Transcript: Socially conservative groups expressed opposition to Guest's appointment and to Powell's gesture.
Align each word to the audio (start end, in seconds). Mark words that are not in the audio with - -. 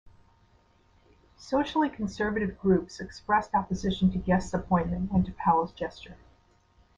Socially 1.37 1.87
conservative 1.87 2.57
groups 2.57 2.99
expressed 2.99 3.53
opposition 3.53 4.11
to 4.11 4.17
Guest's 4.17 4.51
appointment 4.51 5.11
and 5.11 5.23
to 5.27 5.31
Powell's 5.31 5.73
gesture. 5.73 6.17